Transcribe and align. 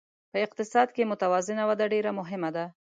په 0.31 0.37
اقتصاد 0.45 0.87
کې 0.95 1.09
متوازنه 1.11 1.63
وده 1.69 1.85
ډېره 1.93 2.11
مهمه 2.19 2.49
ده. 2.55 2.65